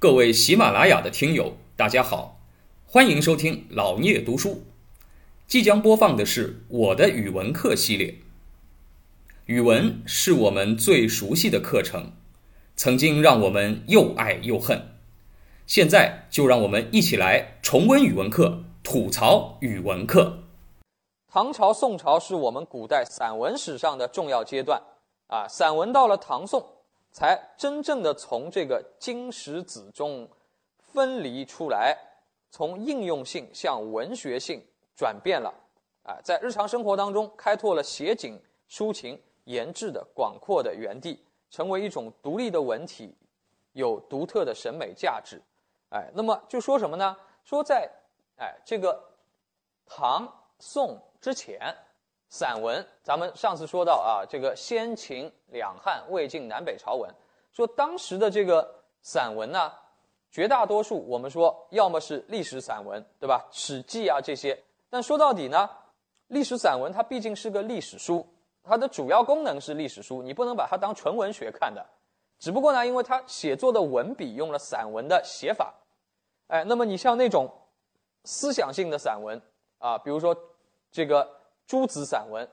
[0.00, 2.38] 各位喜马拉雅的听友，大家好，
[2.86, 4.62] 欢迎收听老聂读书。
[5.48, 8.14] 即将播放的是我的语文课系列。
[9.46, 12.12] 语文是我们最熟悉的课程，
[12.76, 14.94] 曾经让我们又爱又恨。
[15.66, 20.44] 现在就让我们一起来重温语文课，吐槽语文课。
[21.26, 24.80] 唐朝、宋朝是我们古代散文史上的重要阶段
[25.26, 26.64] 啊，散文到了唐宋，
[27.12, 30.28] 才真正的从这个经史子中
[30.78, 31.96] 分离出来，
[32.50, 34.64] 从应用性向文学性
[34.96, 35.52] 转变了
[36.02, 39.20] 啊，在日常生活当中开拓了写景、抒情。
[39.48, 43.16] 研制的广阔的园地，成为一种独立的文体，
[43.72, 45.40] 有独特的审美价值。
[45.88, 47.16] 哎，那么就说什么呢？
[47.44, 47.90] 说在
[48.36, 49.02] 哎这个
[49.86, 51.74] 唐宋之前，
[52.28, 57.10] 散文，咱们上次说到啊，这个先秦两汉魏晋南北朝文，
[57.52, 59.72] 说当时的这个散文呢，
[60.30, 63.46] 绝大多数我们说要么是历史散文，对吧？
[63.50, 64.58] 史记啊这些。
[64.90, 65.68] 但说到底呢，
[66.28, 68.26] 历史散文它毕竟是个历史书。
[68.62, 71.86] 它的主要功能是历史书，你不能把它当纯文学看的。
[72.38, 75.72] 只不过呢，因为它写作的文笔用了散文的写法，
[76.48, 77.50] 哎，那么你像那种
[78.24, 79.40] 思想性的散文
[79.78, 80.36] 啊，比如说
[80.90, 81.26] 这个
[81.68, 82.48] 诸子散文，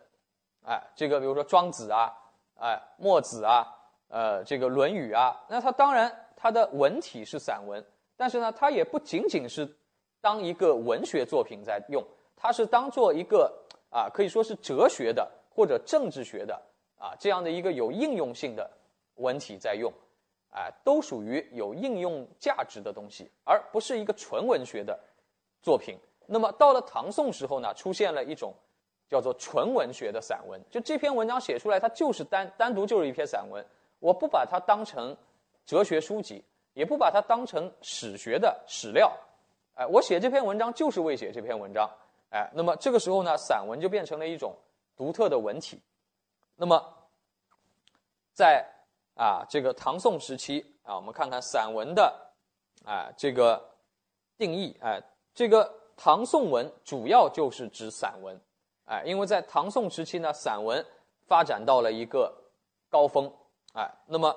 [0.63, 2.13] 哎，这个比如说庄子啊，
[2.59, 3.65] 哎，墨子啊，
[4.09, 7.83] 呃，这个论语啊，那它当然它的文体是散文，
[8.15, 9.67] 但是呢，它也不仅仅是
[10.21, 13.51] 当一个文学作品在用，它是当做一个
[13.89, 15.27] 啊，可以说是哲学的。
[15.57, 16.53] 或者政治学的
[16.97, 18.69] 啊这样的一个有应用性的
[19.13, 19.89] 文体在用，
[20.49, 24.99] 哎，都属于有应用价值的东西，而不是一个纯文学的
[25.61, 25.97] 作品。
[26.27, 28.53] 那么到了唐宋时候呢，出现了一种
[29.09, 33.65] 叫做纯文学的散文，就这篇文章写出来，它就是单单独就是一篇散文，
[33.99, 35.15] 我不把它当成
[35.65, 39.11] 哲学书籍，也不把它当成史学的史料，
[39.75, 41.89] 哎，我写这篇文章就是为写这篇文章，
[42.29, 44.55] 哎，那么这个时候呢，散文就变成了一种。
[44.97, 45.77] 独特的文体，
[46.55, 46.81] 那么，
[48.31, 48.65] 在
[49.13, 52.31] 啊这个唐宋时期啊，我们看看散文的
[52.85, 53.61] 啊这个
[54.37, 54.73] 定义。
[54.79, 55.03] 哎，
[55.33, 58.39] 这个唐宋文主要就是指散文
[58.85, 60.85] 哎，因为在唐宋时期呢，散文
[61.27, 62.33] 发展到了一个
[62.89, 63.31] 高峰
[63.73, 64.35] 哎，那么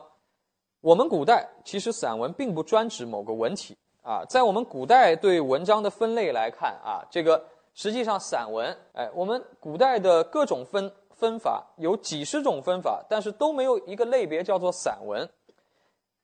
[0.81, 7.44] 我们古代其实散文并不专指某个文体啊，在我们古代对文章的分类来看啊，这个。
[7.75, 15.28] 实际上，散文，哎，我们古代的各种分分法有几十种分法，但是都没有一个类别叫做散文。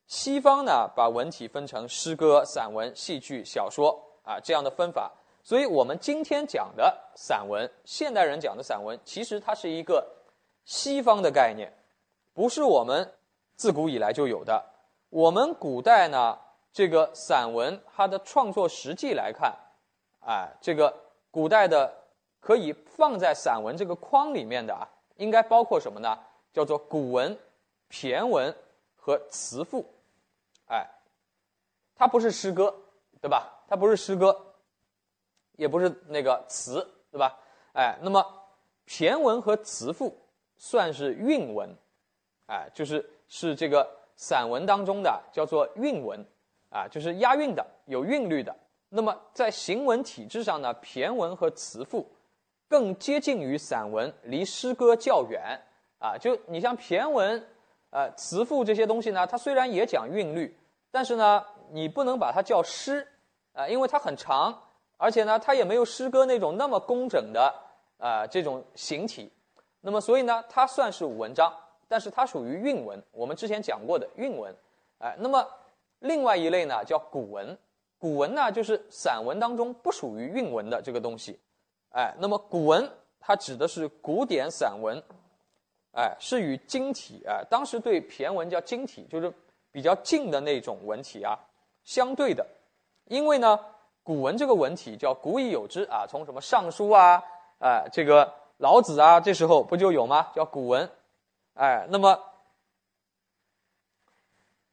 [0.09, 5.13] 西方呢，把文体分成诗歌、散文、戏剧、小说啊这样的分法。
[5.45, 10.05] 所以我们今天讲的散文，现代人讲的散文，其实它是一个
[10.65, 11.73] 西方的概念，
[12.33, 13.15] 不是我们
[13.55, 14.65] 自古以来就有的。
[15.11, 16.37] 我们古代呢，
[16.73, 19.55] 这个散文它的创作实际来看，
[20.27, 21.05] 哎，这个。
[21.35, 21.93] 古代的
[22.39, 26.17] 可以放在散文这个框里面的啊，应该包括什么呢？
[26.53, 27.37] 叫做古文、
[27.91, 28.55] 骈文
[28.95, 29.85] 和词赋。
[30.69, 30.89] 哎，
[31.97, 32.73] 它不是诗歌，
[33.21, 33.65] 对吧？
[33.67, 34.54] 它不是诗歌，
[35.57, 37.39] 也不是那个词，对吧？
[37.73, 38.25] 哎，那么
[38.87, 40.17] 骈文和词赋
[40.57, 41.69] 算是韵文，
[42.47, 46.25] 哎，就是是这个散文当中的叫做韵文，
[46.71, 48.55] 啊，就是押韵的，有韵律的。
[48.91, 52.09] 那么在行文体制上呢，骈文和词赋
[52.69, 55.61] 更接近于散文，离诗歌较远
[55.99, 56.17] 啊。
[56.17, 57.45] 就你像骈文、
[57.91, 60.57] 呃词赋这些东西呢，它虽然也讲韵律，
[60.93, 63.05] 但是呢，你不能把它叫诗
[63.53, 64.57] 啊，因为它很长，
[65.05, 67.55] 而且呢，它也没有诗歌那种那么工整的
[67.99, 69.31] 啊这种形体。
[69.83, 71.53] 那么所以呢，它算是文章，
[71.87, 72.99] 但是它属于韵文。
[73.13, 74.57] 我们之前讲过的韵文，
[75.01, 75.47] 哎，那么
[75.99, 77.55] 另外一类呢叫古文。
[77.99, 81.39] 古文呢，就是散文当中不属于韵文的这个东西，
[81.91, 82.91] 哎，那么古文
[83.21, 85.03] 它指的是古典散文，
[85.93, 89.31] 哎，是与经体啊，当时对骈文叫经体，就是
[89.71, 91.39] 比较近的那种文体啊，
[91.85, 92.47] 相对的，
[93.05, 93.59] 因为呢，
[94.05, 97.21] 古文这个文体叫古已有之啊，从什么《尚书》啊，
[97.59, 100.31] 哎，这个老子啊，这时候不就有吗？
[100.35, 100.89] 叫古文，
[101.55, 102.23] 哎，那么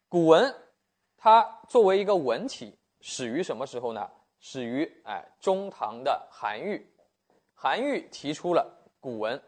[0.09, 0.53] 古文
[1.17, 2.77] 它作为一个文体。
[3.03, 4.07] 始于什么时候呢？
[4.39, 6.85] 始于哎中唐的韩愈，
[7.55, 8.69] 韩愈提出了
[8.99, 9.41] 古文，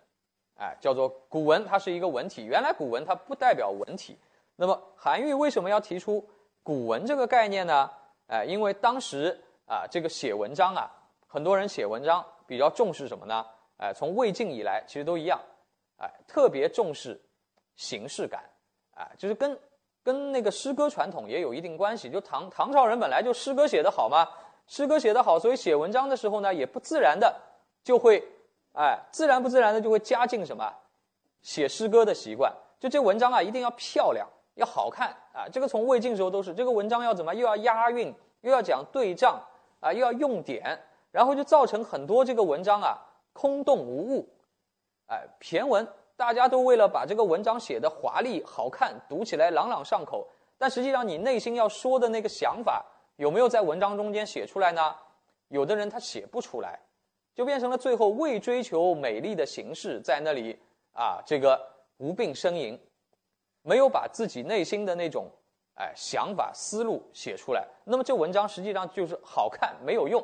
[0.55, 2.45] 哎叫做古文，它是一个文体。
[2.45, 4.17] 原来古文它不代表文体。
[4.55, 6.27] 那么韩愈为什么要提出
[6.63, 7.91] 古文这个概念呢？
[8.27, 10.89] 哎，因为当时啊这个写文章啊，
[11.27, 13.45] 很多人写文章比较重视什么呢？
[13.77, 15.39] 哎，从魏晋以来其实都一样，
[15.97, 17.19] 哎特别重视
[17.75, 18.43] 形式感，
[18.95, 19.57] 哎就是跟
[20.03, 22.09] 跟那个诗歌传统也有一定关系。
[22.09, 24.27] 就唐唐朝人本来就诗歌写得好嘛，
[24.67, 27.35] 诗歌写得好，所以写文章的时候呢，也不自然的
[27.83, 28.23] 就会，
[28.73, 30.73] 哎，自然不自然的就会加进什么
[31.41, 32.53] 写诗歌的习惯。
[32.79, 35.47] 就这文章啊，一定要漂亮，要好看啊。
[35.51, 39.41] 这个从魏晋时候都是，这个文章要怎么又要押韵，又要讲对仗
[39.83, 40.79] 啊，又要用典，
[41.11, 42.97] 然后就造成很多这个文章啊
[43.33, 44.29] 空洞无物，
[45.07, 45.87] 哎，骈文。
[46.15, 50.27] 大家都为了把这个文章写得华丽好看，读起来朗朗上口，
[50.59, 52.85] 但实际上你内心要说的那个想法
[53.15, 54.95] 有没有在文章中间写出来呢？
[55.47, 56.79] 有的人他写不出来，
[57.33, 60.57] 就变成了最后为追求美丽的形式，在那里
[60.93, 61.59] 啊这个
[61.97, 62.79] 无病呻吟，
[63.63, 65.27] 没有把自己内心的那种
[65.75, 67.67] 哎想法思路写出来。
[67.83, 70.23] 那么这文章实际上就是好看没有用，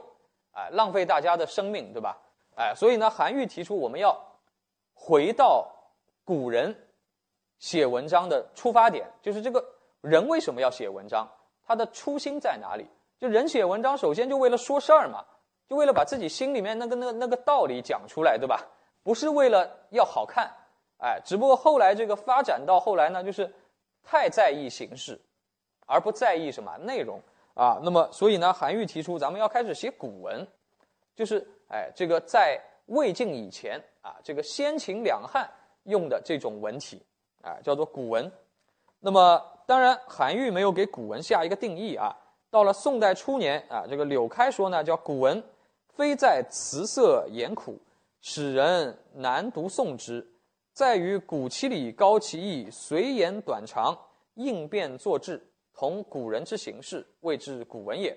[0.53, 2.17] 哎浪费大家的生命，对吧？
[2.55, 4.17] 哎，所以呢，韩愈提出我们要
[4.93, 5.75] 回到。
[6.25, 6.87] 古人
[7.57, 9.65] 写文章的出发点，就是这个
[10.01, 11.27] 人为什么要写文章？
[11.65, 12.87] 他的初心在哪里？
[13.17, 15.25] 就人写文章，首先就为了说事儿嘛，
[15.67, 18.63] 就为了把自己心里面那个、那个、那个道理讲出来，对吧？
[19.01, 20.55] 不是为了要好看，
[20.99, 23.51] 哎，只不过后来这个发展到后来呢，就是
[24.03, 25.19] 太在意形式，
[25.89, 27.19] 而不在意什么内容
[27.55, 27.81] 啊。
[27.83, 30.47] 那么，所以呢，韩愈提出咱们要开始写古文，
[31.15, 35.49] 就是哎，这个在魏晋以前啊，这个先秦两汉。
[35.85, 37.01] 用的这种文体，
[37.41, 38.31] 啊，叫做古文。
[38.99, 42.15] 那么，当然，韩愈没有给古文下一个定义啊。
[42.51, 45.41] 到了宋代初年啊，这个柳开说呢，叫古文，
[45.87, 47.79] 非在词色言苦，
[48.21, 50.27] 使人难读诵之，
[50.73, 53.97] 在于古其理，高其意，随言短长，
[54.35, 55.41] 应变作志，
[55.79, 58.13] 同古人之形式，谓之古文也。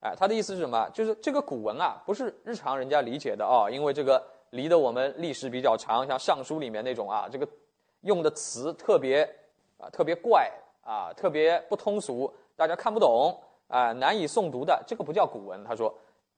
[0.00, 0.90] 哎，他的意思是什么？
[0.90, 4.20] 就是这个古文啊，不是日常人家理解的哦，因为这个。
[4.50, 7.46] 离得我们历史比较长，像《尚书》里面那种啊，这个
[8.00, 9.22] 用的词特别
[9.78, 10.50] 啊特别怪
[10.82, 15.62] 啊，特别不通俗，大家看不懂啊，难以诵读的，这个不叫古文。
[15.62, 15.94] 他说，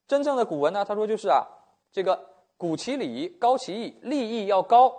[0.07, 1.43] 真正的古文呢，他说就是啊，
[1.91, 2.23] 这个
[2.59, 4.95] 古其理，高其义，立意要高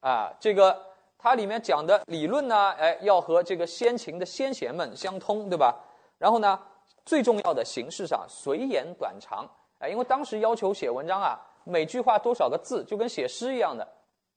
[0.00, 0.78] 啊，这个
[1.18, 5.74] 它里面讲的理论呢，哎，要和这个先秦的先贤们相通，对吧？
[6.16, 6.58] 然后呢，
[7.04, 9.46] 最重要的形式上随言短长，
[9.80, 11.38] 哎，因为当时要求写文章啊。
[11.64, 13.86] 每句话多少个字，就跟写诗一样的，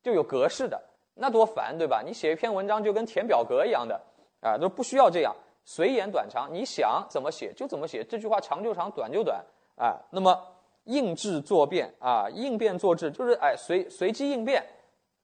[0.04, 0.78] 就有格式的，
[1.14, 2.04] 那多烦，对吧？
[2.06, 4.02] 你写一篇文章就跟填表格一样的，
[4.42, 5.34] 啊，都不需要这样，
[5.64, 9.42] 随言短长，你想怎么写就怎么写，这句话长就长，短就短，
[9.78, 10.38] 啊，那么
[10.84, 14.62] 应制作变啊，应变作制，就是哎随随机应变，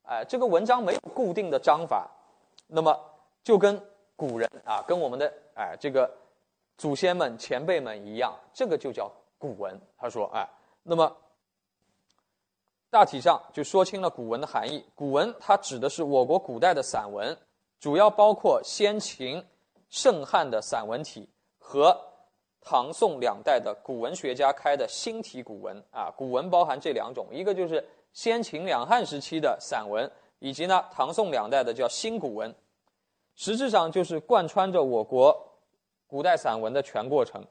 [0.07, 2.09] 哎，这个文章没有固定的章法，
[2.67, 2.99] 那么
[3.43, 3.79] 就跟
[4.15, 6.11] 古人啊，跟我们的哎这个
[6.77, 9.79] 祖先们前辈们一样，这个就叫古文。
[9.97, 10.49] 他说，哎，
[10.83, 11.15] 那么。
[12.89, 14.81] 大体上就说清了古文的含义。
[14.95, 17.37] 古文它指的是我国古代的散文，
[17.81, 19.45] 主要包括先秦、
[19.89, 21.95] 盛汉的散文体和
[22.61, 25.83] 唐宋两代的古文学家开的新体古文。
[25.91, 30.09] 啊，古文包含这两种，一个就是先秦两汉时期的散文，
[30.39, 32.53] 以及呢唐宋两代的叫新古文。
[33.35, 35.35] 实质上就是贯穿着我国
[36.07, 37.45] 古代散文的全过程。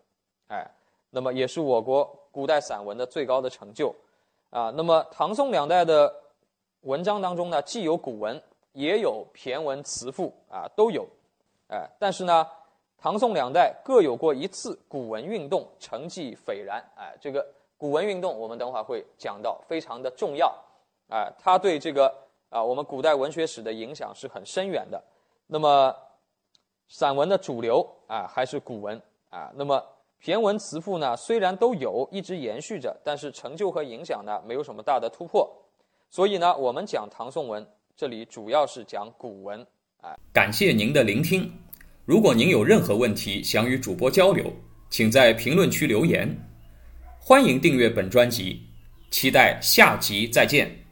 [0.48, 0.68] 哎，
[1.10, 3.94] 那么也是我国古代散文的最高的成就。
[4.50, 6.12] 啊，那么唐宋两代的
[6.82, 8.40] 文章当中呢，既有古文，
[8.72, 11.06] 也有骈文词赋啊，都有，
[11.68, 12.46] 哎，但是呢，
[12.96, 20.54] 唐宋两代各有过一次古文运动，成绩斐然，哎，这个古文运动我们等会儿会讲到，非常的重要，
[21.08, 22.12] 哎，它对这个
[22.48, 25.02] 啊我们古代文学史的影响是很深远的。
[25.46, 25.94] 那么，
[26.88, 29.82] 散文的主流啊还是古文啊，那么。
[30.24, 35.48] 骈文词赋呢，虽然都有一直延续着，但是成就和影响呢，没有什么大的突破。
[36.08, 37.64] 所以呢，我们讲唐宋文，
[37.94, 39.64] 这里主要是讲古文。
[40.00, 41.52] 哎，感谢您的聆听。
[42.06, 44.50] 如果您有任何问题想与主播交流，
[44.88, 46.26] 请在评论区留言。
[47.28, 48.68] 欢迎订阅本专辑，
[49.10, 50.85] 期待下集再见。